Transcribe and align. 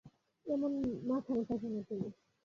এমন 0.45 0.71
মাথামোটা 1.07 1.55
কেন 1.61 1.75
তুমি? 1.87 2.07